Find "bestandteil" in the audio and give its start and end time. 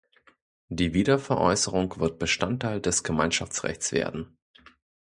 2.17-2.81